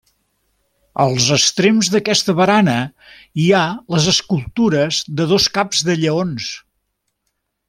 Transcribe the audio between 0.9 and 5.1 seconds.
Als extrems d'aquesta barana hi ha les escultures